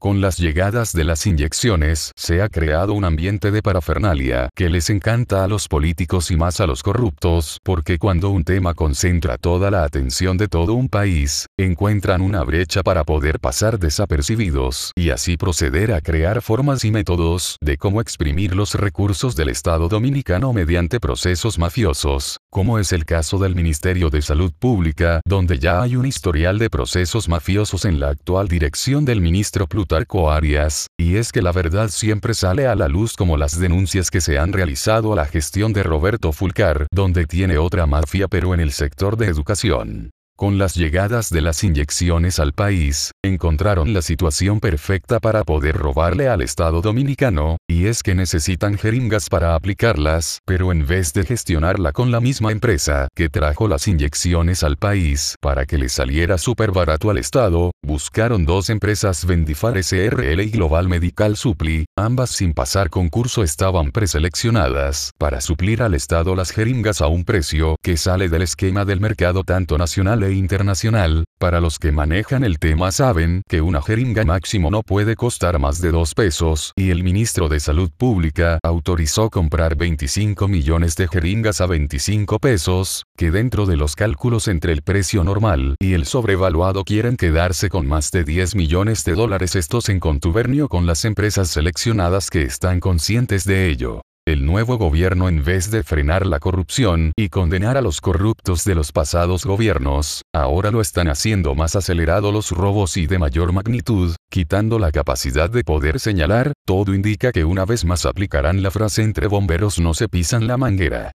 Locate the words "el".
22.92-23.04, 38.60-38.72, 72.44-72.58, 76.90-77.02, 84.72-84.82, 85.94-86.06, 94.30-94.46